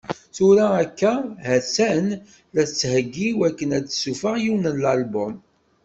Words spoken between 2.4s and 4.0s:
la tettheggi i wakken ad